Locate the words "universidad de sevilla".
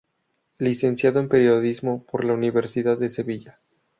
2.33-3.59